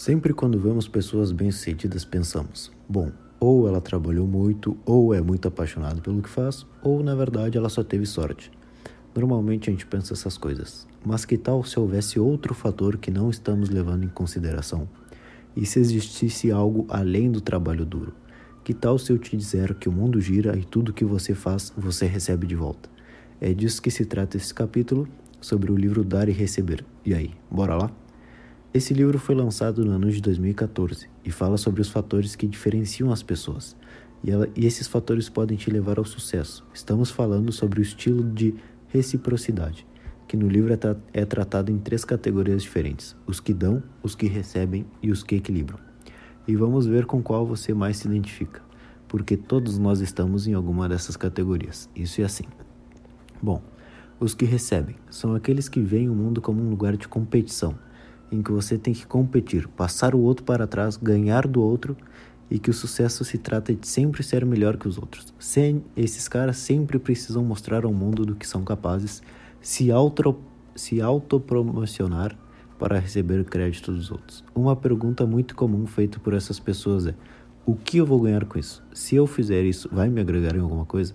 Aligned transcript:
Sempre 0.00 0.32
quando 0.32 0.58
vemos 0.58 0.88
pessoas 0.88 1.30
bem-sucedidas, 1.30 2.06
pensamos: 2.06 2.72
bom, 2.88 3.12
ou 3.38 3.68
ela 3.68 3.82
trabalhou 3.82 4.26
muito, 4.26 4.74
ou 4.86 5.12
é 5.12 5.20
muito 5.20 5.46
apaixonada 5.46 6.00
pelo 6.00 6.22
que 6.22 6.28
faz, 6.30 6.64
ou 6.82 7.02
na 7.02 7.14
verdade 7.14 7.58
ela 7.58 7.68
só 7.68 7.84
teve 7.84 8.06
sorte. 8.06 8.50
Normalmente 9.14 9.68
a 9.68 9.72
gente 9.74 9.84
pensa 9.84 10.14
essas 10.14 10.38
coisas, 10.38 10.88
mas 11.04 11.26
que 11.26 11.36
tal 11.36 11.62
se 11.64 11.78
houvesse 11.78 12.18
outro 12.18 12.54
fator 12.54 12.96
que 12.96 13.10
não 13.10 13.28
estamos 13.28 13.68
levando 13.68 14.04
em 14.04 14.08
consideração? 14.08 14.88
E 15.54 15.66
se 15.66 15.78
existisse 15.78 16.50
algo 16.50 16.86
além 16.88 17.30
do 17.30 17.42
trabalho 17.42 17.84
duro? 17.84 18.14
Que 18.64 18.72
tal 18.72 18.98
se 18.98 19.12
eu 19.12 19.18
te 19.18 19.36
disser 19.36 19.74
que 19.74 19.90
o 19.90 19.92
mundo 19.92 20.18
gira 20.18 20.56
e 20.56 20.64
tudo 20.64 20.94
que 20.94 21.04
você 21.04 21.34
faz 21.34 21.74
você 21.76 22.06
recebe 22.06 22.46
de 22.46 22.54
volta? 22.54 22.88
É 23.38 23.52
disso 23.52 23.82
que 23.82 23.90
se 23.90 24.06
trata 24.06 24.38
esse 24.38 24.54
capítulo 24.54 25.06
sobre 25.42 25.70
o 25.70 25.76
livro 25.76 26.02
Dar 26.02 26.26
e 26.26 26.32
Receber. 26.32 26.86
E 27.04 27.12
aí, 27.12 27.34
bora 27.50 27.76
lá? 27.76 27.99
Esse 28.72 28.94
livro 28.94 29.18
foi 29.18 29.34
lançado 29.34 29.84
no 29.84 29.90
ano 29.90 30.08
de 30.12 30.20
2014 30.20 31.08
e 31.24 31.30
fala 31.32 31.56
sobre 31.56 31.80
os 31.80 31.90
fatores 31.90 32.36
que 32.36 32.46
diferenciam 32.46 33.10
as 33.10 33.20
pessoas. 33.20 33.76
E, 34.22 34.30
ela, 34.30 34.48
e 34.54 34.64
esses 34.64 34.86
fatores 34.86 35.28
podem 35.28 35.58
te 35.58 35.68
levar 35.68 35.98
ao 35.98 36.04
sucesso. 36.04 36.64
Estamos 36.72 37.10
falando 37.10 37.50
sobre 37.50 37.80
o 37.80 37.82
estilo 37.82 38.22
de 38.22 38.54
reciprocidade, 38.86 39.84
que 40.28 40.36
no 40.36 40.46
livro 40.46 40.72
é, 40.72 40.76
tra 40.76 40.96
é 41.12 41.24
tratado 41.24 41.72
em 41.72 41.78
três 41.78 42.04
categorias 42.04 42.62
diferentes: 42.62 43.16
os 43.26 43.40
que 43.40 43.52
dão, 43.52 43.82
os 44.04 44.14
que 44.14 44.28
recebem 44.28 44.86
e 45.02 45.10
os 45.10 45.24
que 45.24 45.34
equilibram. 45.34 45.80
E 46.46 46.54
vamos 46.54 46.86
ver 46.86 47.06
com 47.06 47.20
qual 47.20 47.44
você 47.44 47.74
mais 47.74 47.96
se 47.96 48.06
identifica, 48.06 48.62
porque 49.08 49.36
todos 49.36 49.78
nós 49.78 49.98
estamos 49.98 50.46
em 50.46 50.54
alguma 50.54 50.88
dessas 50.88 51.16
categorias. 51.16 51.90
Isso 51.96 52.20
é 52.20 52.24
assim. 52.24 52.44
Bom, 53.42 53.60
os 54.20 54.32
que 54.32 54.44
recebem 54.44 54.94
são 55.10 55.34
aqueles 55.34 55.68
que 55.68 55.80
veem 55.80 56.08
o 56.08 56.14
mundo 56.14 56.40
como 56.40 56.62
um 56.62 56.70
lugar 56.70 56.96
de 56.96 57.08
competição 57.08 57.76
em 58.30 58.42
que 58.42 58.52
você 58.52 58.78
tem 58.78 58.94
que 58.94 59.06
competir, 59.06 59.66
passar 59.68 60.14
o 60.14 60.20
outro 60.20 60.44
para 60.44 60.66
trás, 60.66 60.96
ganhar 60.96 61.46
do 61.46 61.62
outro 61.62 61.96
e 62.50 62.58
que 62.58 62.70
o 62.70 62.74
sucesso 62.74 63.24
se 63.24 63.38
trata 63.38 63.74
de 63.74 63.86
sempre 63.86 64.22
ser 64.22 64.44
melhor 64.44 64.76
que 64.76 64.88
os 64.88 64.98
outros. 64.98 65.32
Sem, 65.38 65.84
esses 65.96 66.28
caras 66.28 66.56
sempre 66.56 66.98
precisam 66.98 67.44
mostrar 67.44 67.84
ao 67.84 67.92
mundo 67.92 68.26
do 68.26 68.34
que 68.34 68.46
são 68.46 68.64
capazes, 68.64 69.22
se, 69.60 69.90
auto, 69.90 70.36
se 70.74 71.00
autopromocionar 71.00 72.36
para 72.78 72.98
receber 72.98 73.44
crédito 73.44 73.92
dos 73.92 74.10
outros. 74.10 74.44
Uma 74.54 74.74
pergunta 74.74 75.26
muito 75.26 75.54
comum 75.54 75.86
feita 75.86 76.18
por 76.18 76.34
essas 76.34 76.58
pessoas 76.58 77.06
é: 77.06 77.14
o 77.64 77.76
que 77.76 77.98
eu 77.98 78.06
vou 78.06 78.20
ganhar 78.20 78.44
com 78.46 78.58
isso? 78.58 78.82
Se 78.92 79.14
eu 79.14 79.26
fizer 79.26 79.62
isso, 79.64 79.88
vai 79.92 80.08
me 80.08 80.20
agregar 80.20 80.56
em 80.56 80.60
alguma 80.60 80.86
coisa? 80.86 81.14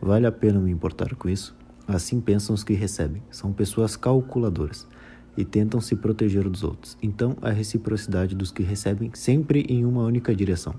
Vale 0.00 0.26
a 0.26 0.32
pena 0.32 0.60
me 0.60 0.70
importar 0.70 1.14
com 1.16 1.28
isso? 1.28 1.56
Assim 1.88 2.20
pensam 2.20 2.54
os 2.54 2.62
que 2.62 2.74
recebem. 2.74 3.22
São 3.30 3.52
pessoas 3.52 3.96
calculadoras 3.96 4.86
e 5.36 5.44
tentam 5.44 5.80
se 5.80 5.94
proteger 5.96 6.48
dos 6.48 6.62
outros. 6.62 6.96
Então, 7.02 7.36
a 7.42 7.50
reciprocidade 7.50 8.34
dos 8.34 8.50
que 8.50 8.62
recebem 8.62 9.10
sempre 9.14 9.66
em 9.68 9.84
uma 9.84 10.02
única 10.02 10.34
direção, 10.34 10.74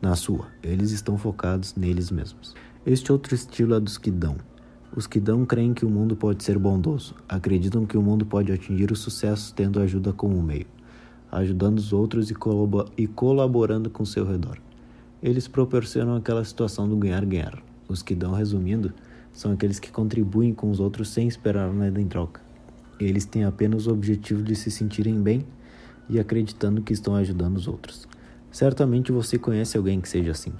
na 0.00 0.14
sua. 0.14 0.48
Eles 0.62 0.90
estão 0.90 1.16
focados 1.16 1.74
neles 1.74 2.10
mesmos. 2.10 2.54
Este 2.84 3.10
outro 3.10 3.34
estilo 3.34 3.74
é 3.74 3.80
dos 3.80 3.96
que 3.96 4.10
dão. 4.10 4.36
Os 4.94 5.06
que 5.06 5.18
dão 5.18 5.44
creem 5.44 5.72
que 5.74 5.84
o 5.84 5.90
mundo 5.90 6.14
pode 6.14 6.44
ser 6.44 6.58
bondoso, 6.58 7.16
acreditam 7.28 7.86
que 7.86 7.96
o 7.96 8.02
mundo 8.02 8.24
pode 8.24 8.52
atingir 8.52 8.92
o 8.92 8.96
sucesso 8.96 9.52
tendo 9.54 9.80
ajuda 9.80 10.12
como 10.12 10.40
meio, 10.40 10.66
ajudando 11.32 11.78
os 11.78 11.92
outros 11.92 12.30
e, 12.30 12.34
e 12.96 13.06
colaborando 13.06 13.90
com 13.90 14.04
seu 14.04 14.24
redor. 14.24 14.58
Eles 15.22 15.48
proporcionam 15.48 16.14
aquela 16.14 16.44
situação 16.44 16.86
do 16.86 16.96
ganhar-ganhar. 16.96 17.60
Os 17.88 18.02
que 18.02 18.14
dão, 18.14 18.32
resumindo, 18.32 18.92
são 19.32 19.52
aqueles 19.52 19.80
que 19.80 19.90
contribuem 19.90 20.52
com 20.52 20.70
os 20.70 20.78
outros 20.78 21.08
sem 21.08 21.26
esperar 21.26 21.72
nada 21.72 22.00
em 22.00 22.06
troca. 22.06 22.43
Eles 23.04 23.26
têm 23.26 23.44
apenas 23.44 23.86
o 23.86 23.92
objetivo 23.92 24.42
de 24.42 24.56
se 24.56 24.70
sentirem 24.70 25.20
bem 25.20 25.44
e 26.08 26.18
acreditando 26.18 26.80
que 26.80 26.92
estão 26.92 27.14
ajudando 27.14 27.56
os 27.58 27.68
outros. 27.68 28.08
Certamente 28.50 29.12
você 29.12 29.38
conhece 29.38 29.76
alguém 29.76 30.00
que 30.00 30.08
seja 30.08 30.30
assim, 30.30 30.54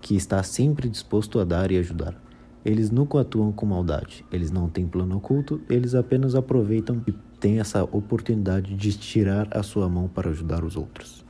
que 0.00 0.14
está 0.14 0.42
sempre 0.42 0.90
disposto 0.90 1.38
a 1.38 1.44
dar 1.44 1.70
e 1.70 1.78
ajudar. 1.78 2.14
Eles 2.62 2.90
nunca 2.90 3.20
atuam 3.20 3.50
com 3.50 3.64
maldade, 3.64 4.24
eles 4.30 4.50
não 4.50 4.68
têm 4.68 4.86
plano 4.86 5.16
oculto, 5.16 5.60
eles 5.70 5.94
apenas 5.94 6.34
aproveitam 6.34 7.02
e 7.06 7.12
têm 7.40 7.60
essa 7.60 7.84
oportunidade 7.84 8.74
de 8.74 8.88
estirar 8.90 9.48
a 9.50 9.62
sua 9.62 9.88
mão 9.88 10.06
para 10.06 10.30
ajudar 10.30 10.64
os 10.64 10.76
outros. 10.76 11.24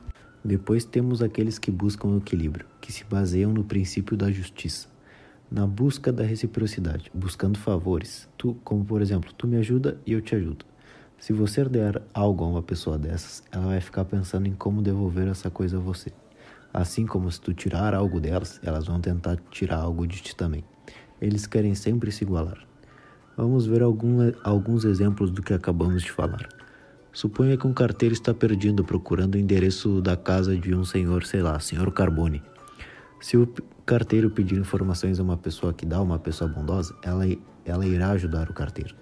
Depois 0.44 0.84
temos 0.84 1.22
aqueles 1.22 1.58
que 1.58 1.70
buscam 1.70 2.08
o 2.08 2.18
equilíbrio, 2.18 2.66
que 2.80 2.92
se 2.92 3.04
baseiam 3.04 3.52
no 3.52 3.62
princípio 3.62 4.16
da 4.16 4.32
justiça 4.32 4.95
na 5.50 5.66
busca 5.66 6.12
da 6.12 6.24
reciprocidade, 6.24 7.10
buscando 7.14 7.58
favores. 7.58 8.28
Tu, 8.36 8.54
como 8.64 8.84
por 8.84 9.00
exemplo, 9.00 9.32
tu 9.32 9.46
me 9.46 9.56
ajuda 9.56 9.98
e 10.06 10.12
eu 10.12 10.20
te 10.20 10.34
ajudo. 10.34 10.64
Se 11.18 11.32
você 11.32 11.64
der 11.64 12.02
algo 12.12 12.44
a 12.44 12.48
uma 12.48 12.62
pessoa 12.62 12.98
dessas, 12.98 13.42
ela 13.50 13.66
vai 13.66 13.80
ficar 13.80 14.04
pensando 14.04 14.46
em 14.46 14.52
como 14.52 14.82
devolver 14.82 15.28
essa 15.28 15.50
coisa 15.50 15.78
a 15.78 15.80
você. 15.80 16.12
Assim 16.72 17.06
como 17.06 17.30
se 17.30 17.40
tu 17.40 17.54
tirar 17.54 17.94
algo 17.94 18.20
delas, 18.20 18.60
elas 18.62 18.86
vão 18.86 19.00
tentar 19.00 19.38
tirar 19.50 19.78
algo 19.78 20.06
de 20.06 20.20
ti 20.20 20.36
também. 20.36 20.62
Eles 21.20 21.46
querem 21.46 21.74
sempre 21.74 22.12
se 22.12 22.22
igualar. 22.22 22.58
Vamos 23.36 23.66
ver 23.66 23.82
algum, 23.82 24.18
alguns 24.44 24.84
exemplos 24.84 25.30
do 25.30 25.42
que 25.42 25.54
acabamos 25.54 26.02
de 26.02 26.12
falar. 26.12 26.48
Suponha 27.12 27.56
que 27.56 27.66
um 27.66 27.72
carteiro 27.72 28.12
está 28.12 28.34
perdido 28.34 28.84
procurando 28.84 29.36
o 29.36 29.38
endereço 29.38 30.02
da 30.02 30.18
casa 30.18 30.54
de 30.54 30.74
um 30.74 30.84
senhor, 30.84 31.24
sei 31.24 31.40
lá, 31.40 31.58
senhor 31.58 31.90
Carbone. 31.92 32.42
Se 33.20 33.36
o 33.36 33.48
carteiro 33.84 34.30
pedir 34.30 34.58
informações 34.58 35.18
a 35.18 35.22
uma 35.22 35.36
pessoa 35.36 35.72
que 35.72 35.86
dá, 35.86 36.00
uma 36.00 36.18
pessoa 36.18 36.48
bondosa, 36.48 36.94
ela, 37.02 37.24
ela 37.64 37.86
irá 37.86 38.10
ajudar 38.10 38.50
o 38.50 38.52
carteiro. 38.52 38.94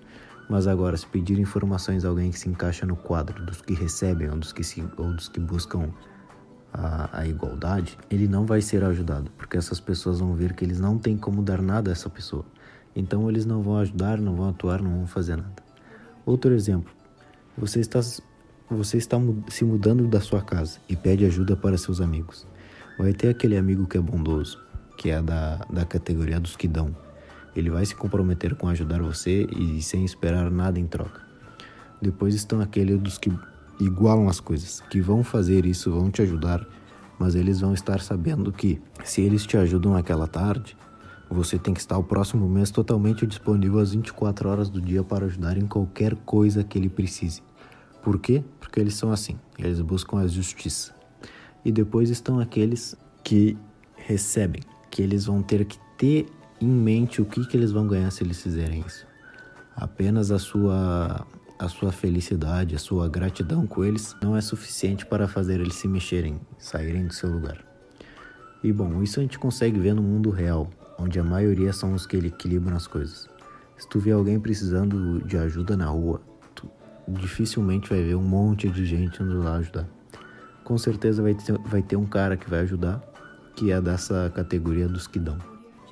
Mas 0.48 0.66
agora, 0.66 0.96
se 0.96 1.06
pedir 1.06 1.38
informações 1.38 2.04
a 2.04 2.08
alguém 2.08 2.30
que 2.30 2.38
se 2.38 2.48
encaixa 2.48 2.84
no 2.86 2.96
quadro 2.96 3.44
dos 3.44 3.62
que 3.62 3.74
recebem 3.74 4.30
ou 4.30 4.36
dos 4.36 4.52
que, 4.52 4.62
se, 4.62 4.84
ou 4.96 5.12
dos 5.12 5.28
que 5.28 5.40
buscam 5.40 5.90
a, 6.72 7.20
a, 7.20 7.26
igualdade, 7.26 7.96
ele 8.10 8.28
não 8.28 8.44
vai 8.44 8.60
ser 8.60 8.84
ajudado, 8.84 9.30
porque 9.38 9.56
essas 9.56 9.80
pessoas 9.80 10.20
vão 10.20 10.34
ver 10.34 10.52
que 10.54 10.64
eles 10.64 10.78
não 10.78 10.98
têm 10.98 11.16
como 11.16 11.42
dar 11.42 11.62
nada 11.62 11.90
a 11.90 11.92
essa 11.92 12.10
pessoa. 12.10 12.44
Então 12.94 13.28
eles 13.28 13.46
não 13.46 13.62
vão 13.62 13.78
ajudar, 13.78 14.18
não 14.18 14.34
vão 14.34 14.50
atuar, 14.50 14.82
não 14.82 14.98
vão 14.98 15.06
fazer 15.06 15.36
nada. 15.36 15.62
Outro 16.26 16.52
exemplo: 16.52 16.92
você 17.56 17.80
está, 17.80 18.00
você 18.68 18.98
está 18.98 19.16
se 19.48 19.64
mudando 19.64 20.06
da 20.06 20.20
sua 20.20 20.42
casa 20.42 20.78
e 20.88 20.94
pede 20.94 21.24
ajuda 21.24 21.56
para 21.56 21.78
seus 21.78 22.00
amigos. 22.00 22.46
Vai 22.98 23.12
ter 23.12 23.28
aquele 23.28 23.56
amigo 23.56 23.86
que 23.86 23.98
é 23.98 24.00
bondoso, 24.00 24.62
que 24.96 25.10
é 25.10 25.20
da, 25.20 25.56
da 25.68 25.84
categoria 25.84 26.38
dos 26.38 26.54
que 26.54 26.68
dão. 26.68 26.94
Ele 27.56 27.68
vai 27.68 27.84
se 27.84 27.94
comprometer 27.94 28.54
com 28.54 28.68
ajudar 28.68 29.02
você 29.02 29.46
e 29.50 29.82
sem 29.82 30.04
esperar 30.04 30.50
nada 30.50 30.78
em 30.78 30.86
troca. 30.86 31.20
Depois 32.00 32.34
estão 32.34 32.60
aqueles 32.60 33.00
dos 33.00 33.18
que 33.18 33.32
igualam 33.80 34.28
as 34.28 34.38
coisas, 34.38 34.80
que 34.90 35.00
vão 35.00 35.24
fazer 35.24 35.66
isso, 35.66 35.90
vão 35.90 36.10
te 36.10 36.22
ajudar, 36.22 36.64
mas 37.18 37.34
eles 37.34 37.60
vão 37.60 37.74
estar 37.74 38.00
sabendo 38.00 38.52
que 38.52 38.80
se 39.04 39.22
eles 39.22 39.44
te 39.44 39.56
ajudam 39.56 39.96
aquela 39.96 40.26
tarde, 40.26 40.76
você 41.28 41.58
tem 41.58 41.74
que 41.74 41.80
estar 41.80 41.98
o 41.98 42.04
próximo 42.04 42.48
mês 42.48 42.70
totalmente 42.70 43.26
disponível 43.26 43.80
às 43.80 43.92
24 43.92 44.48
horas 44.48 44.70
do 44.70 44.80
dia 44.80 45.02
para 45.02 45.26
ajudar 45.26 45.58
em 45.58 45.66
qualquer 45.66 46.14
coisa 46.14 46.62
que 46.62 46.78
ele 46.78 46.88
precise. 46.88 47.42
Por 48.02 48.20
quê? 48.20 48.44
Porque 48.60 48.78
eles 48.78 48.94
são 48.94 49.10
assim, 49.10 49.36
eles 49.58 49.80
buscam 49.80 50.18
a 50.18 50.26
justiça. 50.26 50.94
E 51.64 51.72
depois 51.72 52.10
estão 52.10 52.38
aqueles 52.38 52.94
que 53.22 53.56
recebem, 53.96 54.62
que 54.90 55.02
eles 55.02 55.24
vão 55.24 55.42
ter 55.42 55.64
que 55.64 55.78
ter 55.96 56.26
em 56.60 56.68
mente 56.68 57.22
o 57.22 57.24
que, 57.24 57.46
que 57.46 57.56
eles 57.56 57.72
vão 57.72 57.86
ganhar 57.86 58.10
se 58.10 58.22
eles 58.22 58.42
fizerem 58.42 58.84
isso. 58.86 59.06
Apenas 59.74 60.30
a 60.30 60.38
sua, 60.38 61.26
a 61.58 61.68
sua 61.68 61.90
felicidade, 61.90 62.76
a 62.76 62.78
sua 62.78 63.08
gratidão 63.08 63.66
com 63.66 63.82
eles 63.82 64.14
não 64.22 64.36
é 64.36 64.40
suficiente 64.40 65.06
para 65.06 65.26
fazer 65.26 65.60
eles 65.60 65.74
se 65.74 65.88
mexerem, 65.88 66.38
saírem 66.58 67.06
do 67.06 67.14
seu 67.14 67.30
lugar. 67.30 67.64
E 68.62 68.72
bom, 68.72 69.02
isso 69.02 69.18
a 69.18 69.22
gente 69.22 69.38
consegue 69.38 69.78
ver 69.78 69.94
no 69.94 70.02
mundo 70.02 70.30
real, 70.30 70.68
onde 70.98 71.18
a 71.18 71.24
maioria 71.24 71.72
são 71.72 71.94
os 71.94 72.06
que 72.06 72.16
equilibram 72.16 72.76
as 72.76 72.86
coisas. 72.86 73.28
Se 73.76 73.88
tu 73.88 73.98
vê 73.98 74.12
alguém 74.12 74.38
precisando 74.38 75.20
de 75.26 75.36
ajuda 75.36 75.76
na 75.76 75.86
rua, 75.86 76.20
tu 76.54 76.70
dificilmente 77.08 77.88
vai 77.88 78.02
ver 78.02 78.14
um 78.14 78.22
monte 78.22 78.68
de 78.68 78.84
gente 78.86 79.22
indo 79.22 79.42
lá 79.42 79.56
ajudar 79.56 79.88
com 80.64 80.78
certeza 80.78 81.22
vai 81.22 81.34
ter, 81.34 81.58
vai 81.58 81.82
ter 81.82 81.96
um 81.96 82.06
cara 82.06 82.36
que 82.36 82.48
vai 82.48 82.60
ajudar, 82.60 83.02
que 83.54 83.70
é 83.70 83.80
dessa 83.80 84.32
categoria 84.34 84.88
dos 84.88 85.06
que 85.06 85.18
dão. 85.18 85.38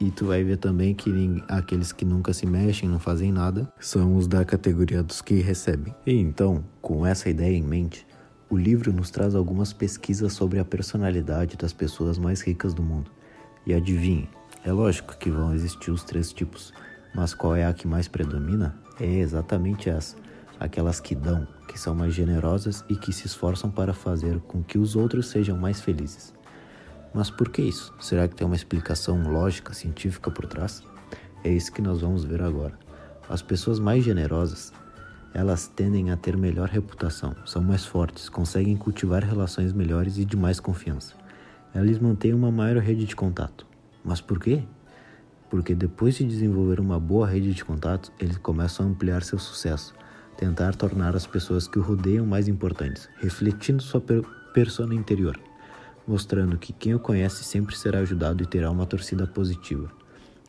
E 0.00 0.10
tu 0.10 0.26
vai 0.26 0.42
ver 0.42 0.56
também 0.56 0.94
que 0.94 1.12
aqueles 1.46 1.92
que 1.92 2.04
nunca 2.04 2.32
se 2.32 2.44
mexem, 2.44 2.88
não 2.88 2.98
fazem 2.98 3.30
nada, 3.30 3.72
são 3.78 4.16
os 4.16 4.26
da 4.26 4.44
categoria 4.44 5.02
dos 5.02 5.22
que 5.22 5.34
recebem. 5.34 5.94
E 6.04 6.14
então, 6.14 6.64
com 6.80 7.06
essa 7.06 7.30
ideia 7.30 7.56
em 7.56 7.62
mente, 7.62 8.04
o 8.50 8.56
livro 8.56 8.92
nos 8.92 9.10
traz 9.10 9.34
algumas 9.34 9.72
pesquisas 9.72 10.32
sobre 10.32 10.58
a 10.58 10.64
personalidade 10.64 11.56
das 11.56 11.72
pessoas 11.72 12.18
mais 12.18 12.40
ricas 12.40 12.74
do 12.74 12.82
mundo. 12.82 13.10
E 13.64 13.72
adivinhe, 13.72 14.28
é 14.64 14.72
lógico 14.72 15.16
que 15.16 15.30
vão 15.30 15.54
existir 15.54 15.92
os 15.92 16.02
três 16.02 16.32
tipos, 16.32 16.72
mas 17.14 17.32
qual 17.32 17.54
é 17.54 17.64
a 17.64 17.72
que 17.72 17.86
mais 17.86 18.08
predomina? 18.08 18.74
É 18.98 19.20
exatamente 19.20 19.88
essa 19.88 20.16
aquelas 20.62 21.00
que 21.00 21.14
dão, 21.14 21.46
que 21.72 21.80
são 21.80 21.94
mais 21.94 22.12
generosas 22.12 22.84
e 22.86 22.94
que 22.94 23.14
se 23.14 23.26
esforçam 23.26 23.70
para 23.70 23.94
fazer 23.94 24.38
com 24.40 24.62
que 24.62 24.76
os 24.76 24.94
outros 24.94 25.28
sejam 25.28 25.56
mais 25.56 25.80
felizes. 25.80 26.34
Mas 27.14 27.30
por 27.30 27.48
que 27.48 27.62
isso? 27.62 27.94
Será 27.98 28.28
que 28.28 28.34
tem 28.34 28.46
uma 28.46 28.54
explicação 28.54 29.22
lógica, 29.22 29.72
científica 29.72 30.30
por 30.30 30.44
trás? 30.44 30.82
É 31.42 31.50
isso 31.50 31.72
que 31.72 31.80
nós 31.80 32.02
vamos 32.02 32.24
ver 32.24 32.42
agora. 32.42 32.78
As 33.26 33.40
pessoas 33.40 33.78
mais 33.78 34.04
generosas, 34.04 34.70
elas 35.32 35.66
tendem 35.66 36.10
a 36.10 36.16
ter 36.16 36.36
melhor 36.36 36.68
reputação, 36.68 37.34
são 37.46 37.62
mais 37.62 37.86
fortes, 37.86 38.28
conseguem 38.28 38.76
cultivar 38.76 39.24
relações 39.24 39.72
melhores 39.72 40.18
e 40.18 40.26
de 40.26 40.36
mais 40.36 40.60
confiança. 40.60 41.14
Elas 41.74 41.98
mantêm 41.98 42.34
uma 42.34 42.50
maior 42.50 42.76
rede 42.82 43.06
de 43.06 43.16
contato. 43.16 43.66
Mas 44.04 44.20
por 44.20 44.38
quê? 44.38 44.62
Porque 45.48 45.74
depois 45.74 46.16
de 46.16 46.24
desenvolver 46.24 46.80
uma 46.80 47.00
boa 47.00 47.26
rede 47.26 47.54
de 47.54 47.64
contatos, 47.64 48.12
eles 48.20 48.36
começam 48.36 48.86
a 48.86 48.88
ampliar 48.90 49.22
seu 49.22 49.38
sucesso, 49.38 49.94
tentar 50.42 50.74
tornar 50.74 51.14
as 51.14 51.24
pessoas 51.24 51.68
que 51.68 51.78
o 51.78 51.82
rodeiam 51.82 52.26
mais 52.26 52.48
importantes, 52.48 53.08
refletindo 53.20 53.80
sua 53.80 54.00
per 54.00 54.24
persona 54.52 54.92
interior, 54.92 55.38
mostrando 56.04 56.58
que 56.58 56.72
quem 56.72 56.96
o 56.96 56.98
conhece 56.98 57.44
sempre 57.44 57.76
será 57.76 58.00
ajudado 58.00 58.42
e 58.42 58.46
terá 58.46 58.68
uma 58.68 58.84
torcida 58.84 59.24
positiva. 59.24 59.88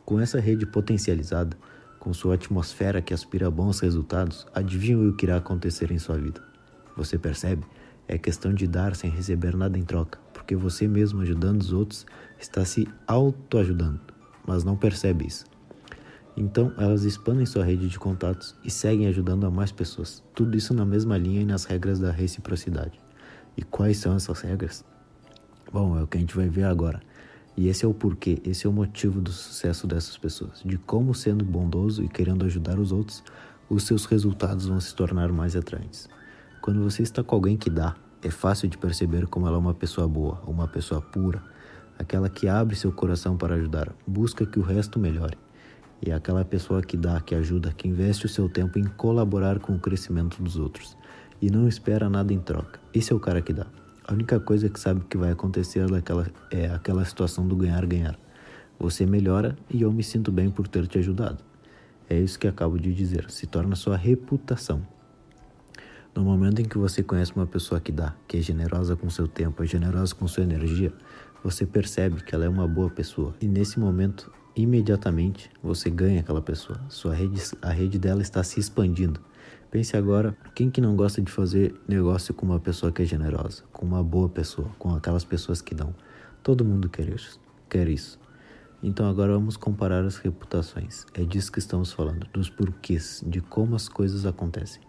Com 0.04 0.20
essa 0.20 0.40
rede 0.40 0.66
potencializada, 0.66 1.56
com 2.00 2.12
sua 2.12 2.34
atmosfera 2.34 3.04
que 3.04 3.14
aspira 3.14 3.46
a 3.46 3.52
bons 3.52 3.82
resultados, 3.82 4.48
adivinhe 4.52 5.10
o 5.10 5.14
que 5.14 5.28
irá 5.28 5.38
acontecer 5.38 5.92
em 5.92 6.00
sua 6.00 6.18
vida. 6.18 6.42
Você 6.98 7.20
percebe? 7.20 7.64
É 8.08 8.18
questão 8.18 8.52
de 8.52 8.66
dar 8.66 8.96
sem 8.96 9.12
receber 9.12 9.56
nada 9.56 9.78
em 9.78 9.84
troca, 9.84 10.18
porque 10.34 10.56
você 10.56 10.88
mesmo 10.88 11.22
ajudando 11.22 11.62
os 11.62 11.72
outros 11.72 12.04
está 12.40 12.66
se 12.66 12.88
autoajudando, 13.06 14.02
mas 14.44 14.64
não 14.64 14.76
percebe 14.76 15.28
isso. 15.28 15.53
Então, 16.36 16.74
elas 16.78 17.04
expandem 17.04 17.46
sua 17.46 17.64
rede 17.64 17.88
de 17.88 18.00
contatos 18.00 18.56
e 18.64 18.72
seguem 18.72 19.08
ajudando 19.08 19.46
a 19.46 19.52
mais 19.52 19.72
pessoas. 19.72 20.24
Tudo 20.34 20.58
isso 20.58 20.74
na 20.74 20.84
mesma 20.84 21.18
linha 21.18 21.42
e 21.42 21.46
nas 21.46 21.66
regras 21.66 22.00
da 22.00 22.12
reciprocidade. 22.12 23.00
E 23.56 23.62
quais 23.62 23.98
são 23.98 24.16
essas 24.16 24.42
regras? 24.42 24.84
Bom, 25.72 25.98
é 25.98 26.04
o 26.04 26.08
que 26.08 26.18
a 26.18 26.20
gente 26.20 26.36
vai 26.36 26.50
ver 26.50 26.64
agora. 26.64 27.02
E 27.56 27.68
esse 27.68 27.86
é 27.86 27.88
o 27.88 27.94
porquê, 27.94 28.42
esse 28.44 28.66
é 28.66 28.70
o 28.70 28.74
motivo 28.74 29.22
do 29.22 29.32
sucesso 29.32 29.86
dessas 29.86 30.18
pessoas, 30.18 30.62
de 30.66 30.76
como 30.78 31.14
sendo 31.14 31.46
bondoso 31.46 32.04
e 32.04 32.08
querendo 32.08 32.46
ajudar 32.46 32.80
os 32.80 32.92
outros, 32.92 33.24
os 33.70 33.84
seus 33.84 34.06
resultados 34.06 34.66
vão 34.66 34.80
se 34.80 34.96
tornar 34.96 35.32
mais 35.32 35.56
atraentes. 35.56 36.10
Quando 36.62 36.82
você 36.84 37.04
está 37.04 37.24
com 37.24 37.36
alguém 37.36 37.56
que 37.56 37.70
dá, 37.70 37.96
é 38.24 38.32
fácil 38.32 38.68
de 38.68 38.78
perceber 38.78 39.28
como 39.28 39.46
ela 39.48 39.58
é 39.58 39.60
uma 39.60 39.74
pessoa 39.74 40.08
boa, 40.08 40.42
uma 40.48 40.68
pessoa 40.68 41.00
pura, 41.00 41.44
aquela 42.00 42.28
que 42.28 42.48
abre 42.48 42.76
seu 42.76 42.92
coração 42.92 43.38
para 43.38 43.56
ajudar, 43.56 43.94
busca 44.08 44.46
que 44.46 44.58
o 44.60 44.64
resto 44.64 44.98
melhore. 44.98 45.38
E 46.06 46.12
é 46.12 46.14
aquela 46.14 46.44
pessoa 46.44 46.82
que 46.82 46.98
dá, 46.98 47.22
que 47.22 47.34
ajuda, 47.34 47.72
que 47.72 47.88
investe 47.88 48.26
o 48.26 48.30
seu 48.30 48.50
tempo 48.50 48.78
em 48.78 48.84
colaborar 48.84 49.60
com 49.60 49.74
o 49.74 49.80
crescimento 49.80 50.44
dos 50.44 50.58
outros 50.58 50.98
e 51.42 51.50
não 51.50 51.66
espera 51.66 52.10
nada 52.10 52.34
em 52.34 52.40
troca. 52.40 52.78
Esse 52.94 53.14
é 53.14 53.16
o 53.16 53.20
cara 53.22 53.42
que 53.42 53.54
dá. 53.54 53.68
A 54.06 54.12
única 54.12 54.38
coisa 54.38 54.68
que 54.68 54.78
sabe 54.78 55.02
que 55.10 55.18
vai 55.18 55.32
acontecer 55.32 55.90
daquela, 55.90 56.28
é 56.52 56.68
aquela 56.68 57.06
situação 57.06 57.48
do 57.48 57.56
ganhar-ganhar. 57.56 58.20
Você 58.78 59.06
melhora 59.06 59.58
e 59.70 59.82
eu 59.82 59.94
me 59.94 60.04
sinto 60.04 60.30
bem 60.30 60.50
por 60.50 60.68
ter 60.68 60.86
te 60.88 60.98
ajudado. 60.98 61.42
É 62.10 62.20
isso 62.20 62.38
que 62.38 62.50
acabo 62.50 62.78
de 62.78 62.94
dizer, 62.94 63.32
se 63.32 63.48
torna 63.48 63.74
sua 63.74 63.96
reputação. 63.96 64.86
No 66.14 66.22
momento 66.22 66.62
em 66.62 66.66
que 66.66 66.78
você 66.78 67.02
conhece 67.02 67.32
uma 67.34 67.48
pessoa 67.48 67.80
que 67.80 67.94
dá, 67.94 68.14
que 68.28 68.38
é 68.38 68.42
generosa 68.42 68.98
com 68.98 69.10
seu 69.10 69.26
tempo, 69.26 69.64
é 69.64 69.66
generosa 69.66 70.14
com 70.14 70.28
sua 70.28 70.44
energia, 70.44 70.92
você 71.42 71.66
percebe 71.66 72.22
que 72.24 72.36
ela 72.36 72.44
é 72.44 72.50
uma 72.50 72.68
boa 72.68 72.90
pessoa. 72.90 73.34
E 73.40 73.48
nesse 73.48 73.80
momento, 73.80 74.30
imediatamente, 74.56 75.50
você 75.62 75.90
ganha 75.90 76.20
aquela 76.20 76.42
pessoa. 76.42 76.80
Sua 76.90 77.14
rede, 77.14 77.42
a 77.62 77.70
rede 77.70 77.98
dela 77.98 78.22
está 78.22 78.44
se 78.44 78.60
expandindo. 78.60 79.20
Pense 79.72 79.98
agora, 79.98 80.38
quem 80.54 80.70
que 80.70 80.80
não 80.80 80.96
gosta 80.96 81.22
de 81.22 81.32
fazer 81.32 81.74
negócio 81.88 82.34
com 82.34 82.46
uma 82.46 82.60
pessoa 82.60 82.92
que 82.92 83.02
é 83.02 83.06
generosa, 83.06 83.64
com 83.74 83.86
uma 83.86 84.04
boa 84.04 84.30
pessoa, 84.30 84.70
com 84.78 84.94
aquelas 84.94 85.26
pessoas 85.26 85.62
que 85.62 85.74
dão? 85.74 85.96
Todo 86.44 86.64
mundo 86.64 86.90
quer 86.90 87.10
isso. 87.10 87.40
Quer 87.70 87.88
isso. 87.88 88.20
Então 88.84 89.10
agora 89.10 89.34
vamos 89.34 89.58
comparar 89.58 90.04
as 90.04 90.18
reputações. 90.18 91.06
É 91.14 91.24
disso 91.24 91.52
que 91.52 91.60
estamos 91.60 91.92
falando, 91.92 92.28
dos 92.34 92.50
porquês, 92.50 93.24
de 93.26 93.40
como 93.40 93.76
as 93.76 93.88
coisas 93.88 94.26
acontecem. 94.26 94.82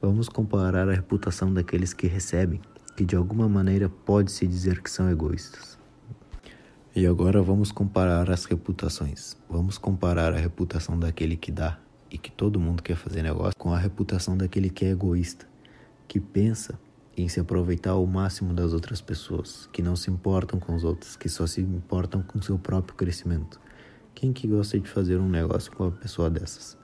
Vamos 0.00 0.28
comparar 0.28 0.88
a 0.88 0.92
reputação 0.92 1.52
daqueles 1.52 1.92
que 1.92 2.06
recebem, 2.06 2.60
que 2.94 3.04
de 3.04 3.16
alguma 3.16 3.48
maneira 3.48 3.88
pode-se 3.88 4.46
dizer 4.46 4.82
que 4.82 4.90
são 4.90 5.10
egoístas. 5.10 5.77
E 6.98 7.06
agora 7.06 7.40
vamos 7.40 7.70
comparar 7.70 8.28
as 8.28 8.44
reputações. 8.44 9.36
Vamos 9.48 9.78
comparar 9.78 10.34
a 10.34 10.36
reputação 10.36 10.98
daquele 10.98 11.36
que 11.36 11.52
dá 11.52 11.78
e 12.10 12.18
que 12.18 12.28
todo 12.28 12.58
mundo 12.58 12.82
quer 12.82 12.96
fazer 12.96 13.22
negócio 13.22 13.54
com 13.56 13.72
a 13.72 13.78
reputação 13.78 14.36
daquele 14.36 14.68
que 14.68 14.84
é 14.84 14.88
egoísta, 14.90 15.46
que 16.08 16.18
pensa 16.18 16.76
em 17.16 17.28
se 17.28 17.38
aproveitar 17.38 17.92
ao 17.92 18.04
máximo 18.04 18.52
das 18.52 18.72
outras 18.72 19.00
pessoas, 19.00 19.68
que 19.72 19.80
não 19.80 19.94
se 19.94 20.10
importam 20.10 20.58
com 20.58 20.74
os 20.74 20.82
outros, 20.82 21.14
que 21.14 21.28
só 21.28 21.46
se 21.46 21.60
importam 21.60 22.20
com 22.20 22.42
seu 22.42 22.58
próprio 22.58 22.96
crescimento. 22.96 23.60
Quem 24.12 24.32
que 24.32 24.48
gosta 24.48 24.76
de 24.76 24.88
fazer 24.88 25.18
um 25.18 25.28
negócio 25.28 25.70
com 25.70 25.84
uma 25.84 25.92
pessoa 25.92 26.28
dessas? 26.28 26.76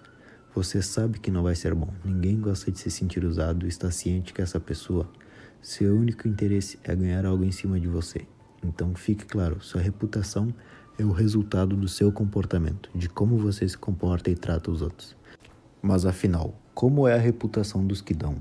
Você 0.54 0.80
sabe 0.80 1.18
que 1.18 1.32
não 1.32 1.42
vai 1.42 1.56
ser 1.56 1.74
bom. 1.74 1.92
Ninguém 2.04 2.40
gosta 2.40 2.70
de 2.70 2.78
se 2.78 2.88
sentir 2.88 3.24
usado 3.24 3.66
e 3.66 3.68
está 3.68 3.90
ciente 3.90 4.32
que 4.32 4.40
essa 4.40 4.60
pessoa, 4.60 5.10
seu 5.60 5.92
único 5.96 6.28
interesse 6.28 6.78
é 6.84 6.94
ganhar 6.94 7.26
algo 7.26 7.42
em 7.42 7.50
cima 7.50 7.80
de 7.80 7.88
você. 7.88 8.24
Então 8.64 8.94
fique 8.94 9.26
claro, 9.26 9.62
sua 9.62 9.80
reputação 9.80 10.52
é 10.98 11.04
o 11.04 11.12
resultado 11.12 11.76
do 11.76 11.86
seu 11.86 12.10
comportamento, 12.10 12.88
de 12.94 13.08
como 13.08 13.36
você 13.36 13.68
se 13.68 13.76
comporta 13.76 14.30
e 14.30 14.34
trata 14.34 14.70
os 14.70 14.80
outros. 14.80 15.14
Mas 15.82 16.06
afinal, 16.06 16.54
como 16.72 17.06
é 17.06 17.14
a 17.14 17.18
reputação 17.18 17.86
dos 17.86 18.00
que 18.00 18.14
dão? 18.14 18.36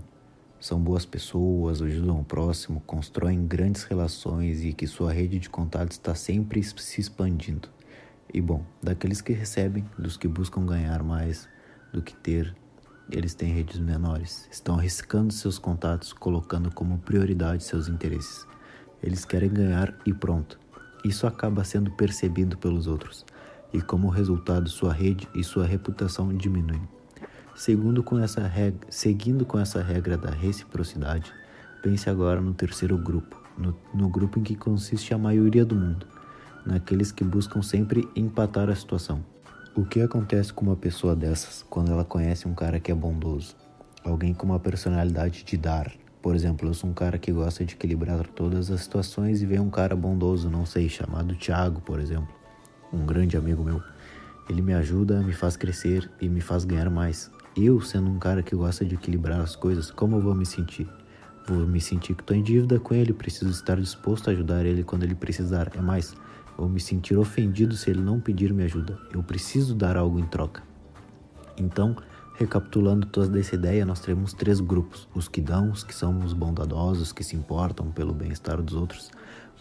São 0.60 0.80
boas 0.80 1.06
pessoas, 1.06 1.81
ajudam 1.81 2.22
o 2.22 2.24
próximo, 2.24 2.81
constroem 2.88 3.46
grandes 3.46 3.84
relações 3.84 4.64
e 4.64 4.72
que 4.72 4.88
sua 4.88 5.12
rede 5.12 5.38
de 5.38 5.50
contatos 5.50 5.98
está 5.98 6.16
sempre 6.16 6.64
se 6.64 7.02
expandindo. 7.02 7.68
E 8.34 8.40
bom, 8.40 8.64
daqueles 8.81 9.20
que 9.20 9.34
recebem, 9.34 9.84
dos 10.00 10.16
que 10.16 10.28
buscam 10.28 10.66
ganhar 10.66 11.04
mais 11.04 11.50
do 11.92 12.02
que 12.02 12.16
ter, 12.16 12.56
eles 13.12 13.34
têm 13.34 13.54
redes 13.54 13.80
menores, 13.80 14.48
estão 14.50 14.78
arriscando 14.78 15.34
seus 15.34 15.60
contatos, 15.60 16.14
colocando 16.14 16.74
como 16.74 16.98
prioridade 17.00 17.66
seus 17.66 17.90
interesses. 17.90 18.48
Eles 19.03 19.25
querem 19.25 19.50
ganhar 19.50 19.94
e 20.05 20.13
pronto. 20.13 20.57
Isso 21.03 21.27
acaba 21.27 21.63
sendo 21.63 21.91
percebido 21.91 22.57
pelos 22.57 22.88
outros, 22.88 23.25
e 23.73 23.81
como 23.81 24.07
resultado, 24.07 24.69
sua 24.69 24.94
rede 24.94 25.27
e 25.35 25.44
sua 25.44 25.65
reputação 25.65 26.33
diminuem. 26.33 26.81
Segundo 27.55 28.01
com 28.01 28.17
essa 28.17 28.47
regra, 28.47 28.88
seguindo 28.89 29.45
com 29.45 29.59
essa 29.59 29.81
regra 29.83 30.17
da 30.17 30.31
reciprocidade, 30.31 31.31
pense 31.81 32.09
agora 32.09 32.39
no 32.39 32.53
terceiro 32.53 32.97
grupo, 32.97 33.39
no, 33.57 33.77
no 33.94 34.09
grupo 34.09 34.39
em 34.39 34.44
que 34.44 34.55
consiste 34.55 35.13
a 35.13 35.17
maioria 35.17 35.65
do 35.65 35.75
mundo, 35.75 36.07
naqueles 36.65 37.11
que 37.11 37.23
buscam 37.23 37.61
sempre 37.61 38.07
empatar 38.15 38.69
a 38.69 38.75
situação. 38.75 39.23
O 39.75 39.83
que 39.83 40.01
acontece 40.01 40.53
com 40.53 40.65
uma 40.65 40.75
pessoa 40.75 41.15
dessas 41.15 41.65
quando 41.69 41.91
ela 41.91 42.05
conhece 42.05 42.47
um 42.47 42.53
cara 42.53 42.79
que 42.79 42.91
é 42.91 42.95
bondoso? 42.95 43.55
Alguém 44.03 44.33
com 44.33 44.45
uma 44.45 44.59
personalidade 44.59 45.44
de 45.44 45.57
dar, 45.57 45.91
por 46.24 46.36
exemplo, 46.36 46.70
eu 46.70 46.74
sou 46.74 46.90
um 46.90 46.94
cara 46.94 47.18
que 47.18 47.34
gosta 47.34 47.66
de 47.66 47.74
equilibrar 47.74 48.25
todas 48.28 48.72
as 48.72 48.80
situações 48.80 49.42
e 49.42 49.46
vê 49.46 49.60
um 49.60 49.70
cara 49.70 49.94
bondoso, 49.94 50.50
não 50.50 50.65
sei, 50.65 50.88
chamado 50.88 51.36
Thiago, 51.36 51.82
por 51.82 52.00
exemplo, 52.00 52.34
um 52.94 53.06
grande 53.06 53.36
amigo 53.36 53.62
meu. 53.62 53.84
Ele 54.50 54.62
me 54.62 54.74
ajuda, 54.74 55.22
me 55.22 55.34
faz 55.34 55.58
crescer 55.58 56.10
e 56.22 56.30
me 56.30 56.39
faz 56.39 56.63
ganhar 56.63 56.89
mais. 56.89 57.30
Eu, 57.58 57.82
sendo 57.82 58.10
um 58.10 58.18
cara 58.18 58.42
que 58.42 58.56
gosta 58.56 58.86
de 58.86 58.96
equilibrar 58.96 59.42
as 59.42 59.58
coisas, 59.58 59.92
como 59.92 60.15
eu 60.15 60.22
vou 60.22 60.34
me 60.34 60.46
sentir? 60.46 60.88
Vou 61.46 61.68
me 61.68 61.82
sentir 61.82 62.15
que 62.15 62.24
estou 62.24 62.38
em 62.38 62.42
dívida 62.42 62.80
com 62.80 62.94
ele, 62.94 63.12
preciso 63.12 63.51
estar 63.51 63.75
disposto 63.75 64.30
a 64.30 64.32
ajudar 64.32 64.65
ele 64.65 64.82
quando 64.82 65.03
ele 65.03 65.15
precisar. 65.15 65.74
É 65.75 65.82
mais, 65.82 66.15
vou 66.58 66.70
me 66.70 66.80
sentir 66.80 67.18
ofendido 67.18 67.75
se 67.75 67.89
ele 67.89 68.00
não 68.00 68.22
pedir 68.22 68.53
minha 68.53 68.65
ajuda. 68.65 68.98
Eu 69.13 69.22
preciso 69.22 69.75
dar 69.75 69.98
algo 69.98 70.18
em 70.18 70.25
troca. 70.25 70.63
Então, 71.58 71.98
Recapitulando 72.36 73.06
toda 73.06 73.40
essa 73.40 73.54
ideia, 73.54 73.86
nós 73.86 74.00
temos 74.00 74.34
três 74.34 74.60
grupos: 74.60 75.08
os 75.13 75.28
que 75.28 75.40
dão, 75.40 75.70
os 75.70 75.84
que 75.84 75.94
são 75.94 76.20
os 76.25 76.34
bondadosos, 76.34 77.12
que 77.12 77.24
se 77.24 77.36
importam 77.36 77.92
pelo 77.92 78.12
bem-estar 78.12 78.60
dos 78.60 78.74
outros, 78.74 79.12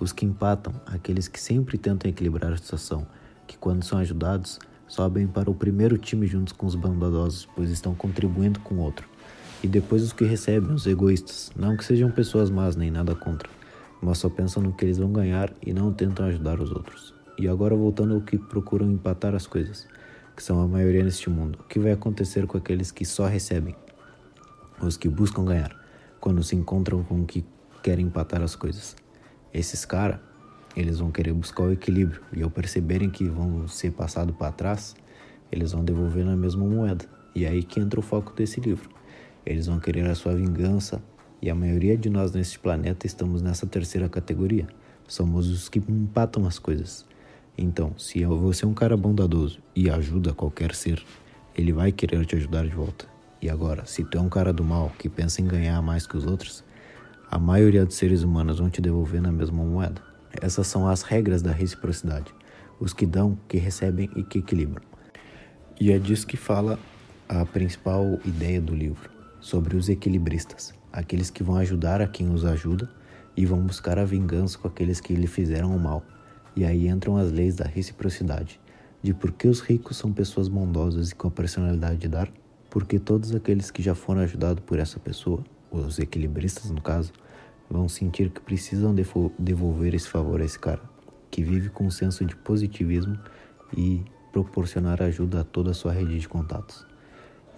os 0.00 0.10
que 0.10 0.24
empatam, 0.24 0.72
aqueles 0.86 1.28
que 1.28 1.38
sempre 1.38 1.76
tentam 1.76 2.10
equilibrar 2.10 2.50
a 2.50 2.56
situação, 2.56 3.06
que 3.46 3.58
quando 3.58 3.84
são 3.84 3.98
ajudados, 3.98 4.58
sobem 4.88 5.26
para 5.26 5.50
o 5.50 5.54
primeiro 5.54 5.98
time 5.98 6.26
juntos 6.26 6.54
com 6.54 6.64
os 6.64 6.74
bondadosos, 6.74 7.46
pois 7.54 7.70
estão 7.70 7.94
contribuindo 7.94 8.58
com 8.60 8.76
o 8.76 8.80
outro. 8.80 9.06
E 9.62 9.68
depois 9.68 10.02
os 10.02 10.12
que 10.12 10.24
recebem, 10.24 10.74
os 10.74 10.86
egoístas, 10.86 11.52
não 11.54 11.76
que 11.76 11.84
sejam 11.84 12.10
pessoas 12.10 12.50
más 12.50 12.74
nem 12.74 12.90
nada 12.90 13.14
contra, 13.14 13.50
mas 14.00 14.16
só 14.16 14.30
pensam 14.30 14.62
no 14.62 14.72
que 14.72 14.86
eles 14.86 14.96
vão 14.96 15.12
ganhar 15.12 15.52
e 15.64 15.74
não 15.74 15.92
tentam 15.92 16.24
ajudar 16.24 16.58
os 16.58 16.72
outros. 16.72 17.14
E 17.38 17.46
agora 17.46 17.76
voltando 17.76 18.14
ao 18.14 18.22
que 18.22 18.38
procuram 18.38 18.90
empatar 18.90 19.34
as 19.34 19.46
coisas 19.46 19.86
que 20.36 20.42
são 20.42 20.60
a 20.60 20.66
maioria 20.66 21.04
neste 21.04 21.28
mundo. 21.28 21.58
O 21.60 21.64
que 21.64 21.78
vai 21.78 21.92
acontecer 21.92 22.46
com 22.46 22.58
aqueles 22.58 22.90
que 22.90 23.04
só 23.04 23.26
recebem? 23.26 23.76
Os 24.80 24.96
que 24.96 25.08
buscam 25.08 25.44
ganhar, 25.44 25.76
quando 26.20 26.42
se 26.42 26.56
encontram 26.56 27.02
com 27.04 27.22
o 27.22 27.26
que 27.26 27.44
querem 27.82 28.06
empatar 28.06 28.42
as 28.42 28.56
coisas. 28.56 28.96
Esses 29.52 29.84
caras, 29.84 30.18
eles 30.76 30.98
vão 30.98 31.10
querer 31.10 31.32
buscar 31.32 31.64
o 31.64 31.72
equilíbrio 31.72 32.22
e 32.32 32.42
ao 32.42 32.50
perceberem 32.50 33.10
que 33.10 33.28
vão 33.28 33.68
ser 33.68 33.90
passados 33.92 34.34
para 34.34 34.52
trás, 34.52 34.94
eles 35.50 35.72
vão 35.72 35.84
devolver 35.84 36.24
na 36.24 36.36
mesma 36.36 36.64
moeda. 36.64 37.04
E 37.34 37.44
é 37.44 37.48
aí 37.48 37.62
que 37.62 37.78
entra 37.78 38.00
o 38.00 38.02
foco 38.02 38.32
desse 38.32 38.60
livro. 38.60 38.88
Eles 39.44 39.66
vão 39.66 39.78
querer 39.78 40.08
a 40.08 40.14
sua 40.14 40.34
vingança 40.34 41.02
e 41.40 41.50
a 41.50 41.54
maioria 41.54 41.96
de 41.96 42.08
nós 42.08 42.32
neste 42.32 42.58
planeta 42.58 43.06
estamos 43.06 43.42
nessa 43.42 43.66
terceira 43.66 44.08
categoria. 44.08 44.66
Somos 45.06 45.48
os 45.48 45.68
que 45.68 45.78
empatam 45.78 46.46
as 46.46 46.58
coisas. 46.58 47.04
Então, 47.56 47.94
se 47.98 48.24
você 48.24 48.64
é 48.64 48.68
um 48.68 48.74
cara 48.74 48.96
bondadoso 48.96 49.60
e 49.76 49.90
ajuda 49.90 50.32
qualquer 50.32 50.74
ser, 50.74 51.02
ele 51.54 51.72
vai 51.72 51.92
querer 51.92 52.24
te 52.24 52.36
ajudar 52.36 52.64
de 52.64 52.74
volta. 52.74 53.06
E 53.40 53.50
agora, 53.50 53.84
se 53.84 54.04
tu 54.04 54.16
é 54.16 54.20
um 54.20 54.28
cara 54.28 54.52
do 54.52 54.64
mal 54.64 54.90
que 54.98 55.08
pensa 55.08 55.42
em 55.42 55.46
ganhar 55.46 55.80
mais 55.82 56.06
que 56.06 56.16
os 56.16 56.24
outros, 56.24 56.64
a 57.30 57.38
maioria 57.38 57.84
dos 57.84 57.96
seres 57.96 58.22
humanos 58.22 58.58
vão 58.58 58.70
te 58.70 58.80
devolver 58.80 59.20
na 59.20 59.32
mesma 59.32 59.64
moeda. 59.64 60.00
Essas 60.40 60.66
são 60.66 60.88
as 60.88 61.02
regras 61.02 61.42
da 61.42 61.52
reciprocidade. 61.52 62.32
Os 62.80 62.92
que 62.92 63.04
dão, 63.04 63.38
que 63.48 63.58
recebem 63.58 64.10
e 64.16 64.22
que 64.22 64.38
equilibram. 64.38 64.82
E 65.80 65.92
é 65.92 65.98
disso 65.98 66.26
que 66.26 66.36
fala 66.36 66.78
a 67.28 67.44
principal 67.44 68.18
ideia 68.24 68.60
do 68.60 68.74
livro, 68.74 69.10
sobre 69.40 69.76
os 69.76 69.88
equilibristas, 69.88 70.74
aqueles 70.92 71.30
que 71.30 71.42
vão 71.42 71.56
ajudar 71.56 72.00
a 72.00 72.06
quem 72.06 72.32
os 72.32 72.44
ajuda 72.44 72.88
e 73.36 73.44
vão 73.44 73.60
buscar 73.60 73.98
a 73.98 74.04
vingança 74.04 74.58
com 74.58 74.68
aqueles 74.68 75.00
que 75.00 75.14
lhe 75.14 75.26
fizeram 75.26 75.74
o 75.74 75.80
mal. 75.80 76.04
E 76.54 76.64
aí 76.64 76.88
entram 76.88 77.16
as 77.16 77.32
leis 77.32 77.56
da 77.56 77.64
reciprocidade, 77.64 78.60
de 79.02 79.14
por 79.14 79.32
que 79.32 79.48
os 79.48 79.60
ricos 79.60 79.96
são 79.96 80.12
pessoas 80.12 80.48
bondosas 80.48 81.10
e 81.10 81.14
com 81.14 81.28
a 81.28 81.30
personalidade 81.30 81.96
de 81.96 82.08
dar, 82.08 82.28
porque 82.70 82.98
todos 82.98 83.34
aqueles 83.34 83.70
que 83.70 83.82
já 83.82 83.94
foram 83.94 84.20
ajudados 84.20 84.62
por 84.64 84.78
essa 84.78 85.00
pessoa, 85.00 85.42
os 85.70 85.98
equilibristas 85.98 86.70
no 86.70 86.80
caso, 86.80 87.12
vão 87.70 87.88
sentir 87.88 88.30
que 88.30 88.40
precisam 88.40 88.94
devolver 89.38 89.94
esse 89.94 90.08
favor 90.08 90.40
a 90.40 90.44
esse 90.44 90.58
cara, 90.58 90.80
que 91.30 91.42
vive 91.42 91.70
com 91.70 91.86
um 91.86 91.90
senso 91.90 92.24
de 92.24 92.36
positivismo 92.36 93.18
e 93.76 94.02
proporcionar 94.30 95.02
ajuda 95.02 95.40
a 95.40 95.44
toda 95.44 95.70
a 95.70 95.74
sua 95.74 95.92
rede 95.92 96.18
de 96.18 96.28
contatos. 96.28 96.86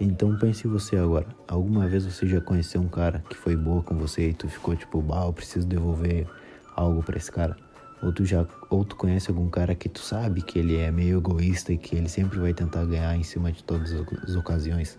Então 0.01 0.37
pense 0.37 0.67
você 0.67 0.97
agora, 0.97 1.27
alguma 1.47 1.87
vez 1.87 2.05
você 2.05 2.27
já 2.27 2.41
conheceu 2.41 2.81
um 2.81 2.89
cara 2.89 3.25
que 3.29 3.37
foi 3.37 3.57
boa 3.57 3.83
com 3.83 3.97
você 3.97 4.31
e 4.31 4.35
tu 4.35 4.49
ficou 4.49 4.75
tipo, 4.75 5.01
bah, 5.01 5.25
eu 5.25 5.33
preciso 5.33 5.67
devolver 5.67 6.27
algo 6.75 7.03
para 7.03 7.17
esse 7.17 7.31
cara? 7.31 7.57
Ou 8.03 8.13
tu 8.13 8.25
já 8.25 8.47
ou 8.69 8.85
tu 8.85 8.97
conhece 8.97 9.31
algum 9.31 9.49
cara 9.49 9.75
que 9.75 9.89
tu 9.89 10.01
sabe 10.01 10.43
que 10.43 10.59
ele 10.59 10.77
é 10.77 10.91
meio 10.91 11.19
egoísta 11.19 11.73
e 11.73 11.79
que 11.79 11.97
ele 11.97 12.09
sempre 12.09 12.39
vai 12.39 12.53
tentar 12.53 12.85
ganhar 12.85 13.17
em 13.17 13.23
cima 13.23 13.51
de 13.51 13.65
todas 13.65 13.93
as 13.93 14.37
ocasiões? 14.37 14.99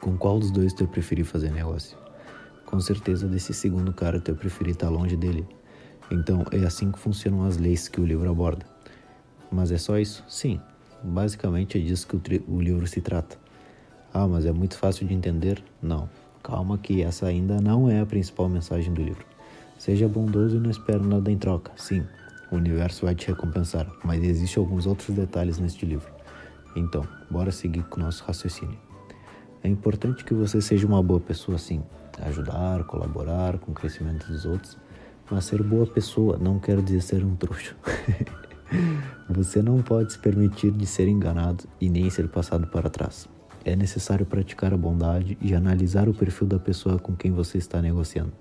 Com 0.00 0.16
qual 0.16 0.38
dos 0.38 0.50
dois 0.50 0.72
tu 0.72 0.86
preferir 0.86 1.24
fazer 1.24 1.50
negócio? 1.50 1.98
Com 2.64 2.80
certeza 2.80 3.26
desse 3.26 3.52
segundo 3.52 3.92
cara 3.92 4.20
tu 4.20 4.34
preferir 4.34 4.72
estar 4.72 4.88
longe 4.88 5.16
dele. 5.16 5.46
Então 6.10 6.44
é 6.50 6.64
assim 6.64 6.90
que 6.90 6.98
funcionam 6.98 7.44
as 7.44 7.58
leis 7.58 7.88
que 7.88 8.00
o 8.00 8.06
livro 8.06 8.30
aborda. 8.30 8.64
Mas 9.50 9.70
é 9.72 9.78
só 9.78 9.98
isso? 9.98 10.24
Sim. 10.28 10.60
Basicamente 11.02 11.78
é 11.78 11.80
disso 11.80 12.06
que 12.06 12.16
o, 12.16 12.54
o 12.54 12.60
livro 12.60 12.86
se 12.86 13.00
trata. 13.00 13.36
Ah, 14.12 14.26
mas 14.26 14.46
é 14.46 14.52
muito 14.52 14.76
fácil 14.76 15.06
de 15.06 15.14
entender? 15.14 15.62
Não. 15.82 16.08
Calma 16.42 16.78
que 16.78 17.02
essa 17.02 17.26
ainda 17.26 17.60
não 17.60 17.90
é 17.90 18.00
a 18.00 18.06
principal 18.06 18.48
mensagem 18.48 18.92
do 18.92 19.02
livro. 19.02 19.24
Seja 19.78 20.08
bondoso 20.08 20.56
e 20.56 20.60
não 20.60 20.70
espere 20.70 21.02
nada 21.02 21.30
em 21.30 21.38
troca. 21.38 21.70
Sim, 21.76 22.04
o 22.50 22.56
universo 22.56 23.06
vai 23.06 23.14
te 23.14 23.28
recompensar, 23.28 23.86
mas 24.04 24.22
existem 24.22 24.62
alguns 24.62 24.86
outros 24.86 25.16
detalhes 25.16 25.58
neste 25.58 25.86
livro. 25.86 26.12
Então, 26.76 27.06
bora 27.30 27.50
seguir 27.50 27.84
com 27.84 28.00
o 28.00 28.04
nosso 28.04 28.24
raciocínio. 28.24 28.78
É 29.62 29.68
importante 29.68 30.24
que 30.24 30.34
você 30.34 30.60
seja 30.60 30.86
uma 30.86 31.02
boa 31.02 31.20
pessoa, 31.20 31.56
sim. 31.56 31.82
Ajudar, 32.20 32.84
colaborar 32.84 33.58
com 33.58 33.70
o 33.70 33.74
crescimento 33.74 34.26
dos 34.26 34.44
outros. 34.44 34.76
Mas 35.30 35.44
ser 35.44 35.62
boa 35.62 35.86
pessoa 35.86 36.36
não 36.36 36.58
quer 36.58 36.82
dizer 36.82 37.00
ser 37.00 37.24
um 37.24 37.36
trouxa. 37.36 37.76
você 39.30 39.62
não 39.62 39.80
pode 39.80 40.12
se 40.12 40.18
permitir 40.18 40.72
de 40.72 40.86
ser 40.86 41.06
enganado 41.06 41.64
e 41.80 41.88
nem 41.88 42.10
ser 42.10 42.28
passado 42.28 42.66
para 42.66 42.90
trás 42.90 43.28
é 43.64 43.76
necessário 43.76 44.24
praticar 44.24 44.72
a 44.72 44.76
bondade 44.76 45.36
e 45.40 45.54
analisar 45.54 46.08
o 46.08 46.14
perfil 46.14 46.46
da 46.46 46.58
pessoa 46.58 46.98
com 46.98 47.14
quem 47.14 47.30
você 47.30 47.58
está 47.58 47.82
negociando, 47.82 48.32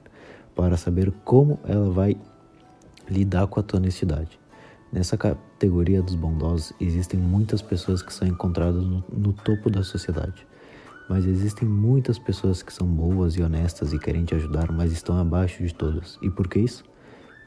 para 0.57 0.75
saber 0.75 1.13
como 1.23 1.59
ela 1.63 1.87
vai 1.91 2.17
lidar 3.07 3.45
com 3.45 3.59
a 3.59 3.63
tua 3.63 3.79
honestidade. 3.79 4.39
Nessa 4.91 5.15
categoria 5.15 6.01
dos 6.01 6.15
bondosos, 6.15 6.73
existem 6.81 7.19
muitas 7.19 7.61
pessoas 7.61 8.01
que 8.01 8.11
são 8.11 8.27
encontradas 8.27 8.83
no, 8.83 9.03
no 9.07 9.33
topo 9.33 9.69
da 9.69 9.83
sociedade, 9.83 10.47
mas 11.07 11.25
existem 11.25 11.67
muitas 11.69 12.17
pessoas 12.17 12.63
que 12.63 12.73
são 12.73 12.87
boas 12.87 13.35
e 13.35 13.43
honestas 13.43 13.93
e 13.93 13.99
querem 13.99 14.25
te 14.25 14.33
ajudar, 14.33 14.71
mas 14.71 14.91
estão 14.91 15.19
abaixo 15.19 15.63
de 15.63 15.73
todas. 15.73 16.17
E 16.23 16.29
por 16.29 16.47
que 16.47 16.59
isso? 16.59 16.83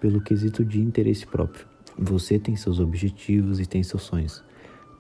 Pelo 0.01 0.21
quesito 0.21 0.65
de 0.65 0.81
interesse 0.81 1.27
próprio. 1.27 1.67
Você 1.99 2.39
tem 2.39 2.55
seus 2.55 2.79
objetivos 2.79 3.59
e 3.59 3.67
tem 3.67 3.83
seus 3.83 4.03
sonhos. 4.03 4.45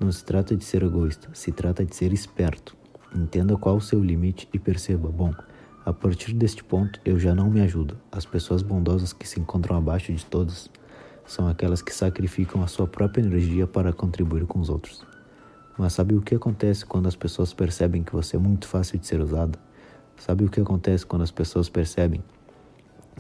Não 0.00 0.10
se 0.10 0.24
trata 0.24 0.56
de 0.56 0.64
ser 0.64 0.82
egoísta, 0.82 1.28
se 1.32 1.52
trata 1.52 1.84
de 1.84 1.94
ser 1.94 2.12
esperto. 2.12 2.76
Entenda 3.14 3.56
qual 3.56 3.76
o 3.76 3.80
seu 3.80 4.02
limite 4.02 4.48
e 4.52 4.58
perceba: 4.58 5.08
bom, 5.08 5.32
a 5.84 5.92
partir 5.94 6.34
deste 6.34 6.62
ponto 6.62 7.00
eu 7.04 7.18
já 7.18 7.34
não 7.34 7.50
me 7.50 7.60
ajudo. 7.62 7.96
As 8.12 8.26
pessoas 8.26 8.60
bondosas 8.60 9.12
que 9.12 9.26
se 9.26 9.40
encontram 9.40 9.76
abaixo 9.76 10.12
de 10.12 10.24
todas 10.26 10.70
são 11.24 11.48
aquelas 11.48 11.80
que 11.80 11.94
sacrificam 11.94 12.62
a 12.62 12.66
sua 12.66 12.86
própria 12.86 13.22
energia 13.22 13.66
para 13.66 13.92
contribuir 13.92 14.46
com 14.46 14.58
os 14.58 14.68
outros. 14.68 15.06
Mas 15.78 15.94
sabe 15.94 16.14
o 16.14 16.20
que 16.20 16.34
acontece 16.34 16.84
quando 16.84 17.06
as 17.06 17.16
pessoas 17.16 17.54
percebem 17.54 18.02
que 18.02 18.12
você 18.12 18.36
é 18.36 18.38
muito 18.38 18.68
fácil 18.68 18.98
de 18.98 19.06
ser 19.06 19.20
usado? 19.20 19.58
Sabe 20.18 20.44
o 20.44 20.50
que 20.50 20.60
acontece 20.60 21.06
quando 21.06 21.22
as 21.22 21.30
pessoas 21.30 21.70
percebem 21.70 22.22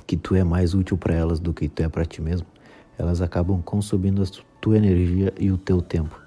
que 0.06 0.16
tu 0.16 0.34
é 0.34 0.44
mais 0.44 0.74
útil 0.74 0.98
para 0.98 1.14
elas 1.14 1.40
do 1.40 1.54
que 1.54 1.68
tu 1.68 1.82
é 1.82 1.88
para 1.88 2.04
ti 2.04 2.20
mesmo? 2.20 2.46
Elas 2.98 3.22
acabam 3.22 3.62
consumindo 3.62 4.22
a 4.22 4.26
tua 4.60 4.76
energia 4.76 5.32
e 5.38 5.50
o 5.50 5.56
teu 5.56 5.80
tempo. 5.80 6.20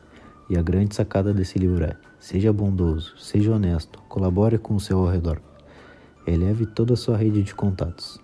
E 0.50 0.58
a 0.58 0.64
grande 0.64 0.96
sacada 0.96 1.32
desse 1.32 1.60
livro 1.60 1.84
é: 1.84 1.96
seja 2.20 2.52
bondoso, 2.52 3.16
seja 3.20 3.54
honesto, 3.54 4.02
colabore 4.10 4.58
com 4.58 4.76
o 4.76 4.80
seu 4.80 4.98
ao 4.98 5.08
redor. 5.08 5.40
Eleve 6.26 6.66
toda 6.66 6.94
a 6.94 6.98
sua 6.98 7.18
rede 7.18 7.44
de 7.44 7.54
contatos. 7.54 8.20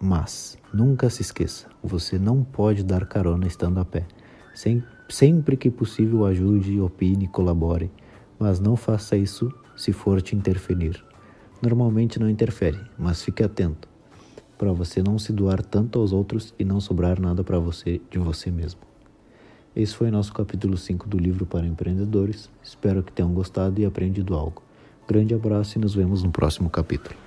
Mas 0.00 0.58
nunca 0.72 1.10
se 1.10 1.22
esqueça: 1.22 1.66
você 1.82 2.18
não 2.18 2.42
pode 2.42 2.82
dar 2.82 3.06
carona 3.06 3.46
estando 3.46 3.78
a 3.80 3.84
pé. 3.84 4.06
Sem, 4.54 4.82
sempre 5.08 5.56
que 5.56 5.70
possível, 5.70 6.26
ajude, 6.26 6.80
opine, 6.80 7.26
colabore, 7.26 7.90
mas 8.38 8.60
não 8.60 8.76
faça 8.76 9.16
isso 9.16 9.52
se 9.76 9.92
for 9.92 10.22
te 10.22 10.36
interferir. 10.36 11.04
Normalmente 11.60 12.20
não 12.20 12.28
interfere, 12.28 12.80
mas 12.98 13.22
fique 13.22 13.42
atento 13.42 13.88
para 14.56 14.72
você 14.72 15.02
não 15.02 15.18
se 15.18 15.32
doar 15.32 15.62
tanto 15.62 15.98
aos 15.98 16.12
outros 16.12 16.54
e 16.58 16.64
não 16.64 16.80
sobrar 16.80 17.20
nada 17.20 17.42
para 17.42 17.58
você 17.58 18.00
de 18.10 18.18
você 18.18 18.50
mesmo. 18.50 18.80
Esse 19.74 19.94
foi 19.94 20.10
nosso 20.10 20.32
capítulo 20.32 20.76
5 20.76 21.08
do 21.08 21.18
livro 21.18 21.44
para 21.44 21.66
empreendedores. 21.66 22.48
Espero 22.62 23.02
que 23.02 23.12
tenham 23.12 23.32
gostado 23.32 23.80
e 23.80 23.84
aprendido 23.84 24.34
algo. 24.34 24.62
Grande 25.06 25.34
abraço 25.34 25.76
e 25.76 25.80
nos 25.80 25.94
vemos 25.94 26.22
no 26.22 26.30
próximo 26.30 26.70
capítulo. 26.70 27.23